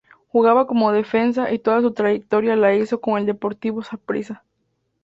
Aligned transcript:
Jugaba 0.29 0.65
como 0.65 0.91
defensa 0.91 1.53
y 1.53 1.59
toda 1.59 1.79
su 1.81 1.91
trayectoria 1.93 2.55
la 2.55 2.73
hizo 2.73 2.99
con 2.99 3.19
el 3.19 3.27
Deportivo 3.27 3.83
Saprissa. 3.83 4.43